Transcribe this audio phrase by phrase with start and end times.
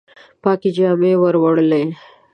[0.41, 1.83] پاکي جامي وروړلي